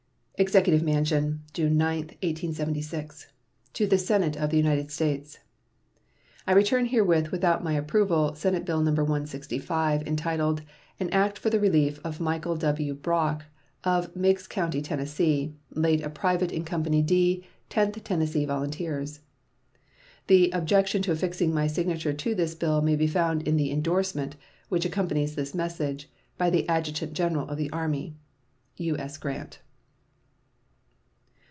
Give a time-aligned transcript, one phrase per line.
[0.41, 3.27] EXECUTIVE MANSION, June 9, 1876.
[3.73, 5.37] To the Senate of the United States:
[6.47, 8.91] I return herewith without my approval Senate bill No.
[8.91, 10.63] 165, entitled
[10.99, 12.95] "An act for the relief of Michael W.
[12.95, 13.43] Brock,
[13.83, 15.07] of Meigs County, Tenn.,
[15.75, 19.19] late a private in Company D, Tenth Tennessee Volunteers."
[20.25, 24.37] The objection to affixing my signature to this bill may be found in the indorsement
[24.69, 26.09] (which accompanies this message)
[26.39, 28.15] by the Adjutant General of the Army.
[28.77, 29.19] U.S.
[29.19, 29.59] GRANT.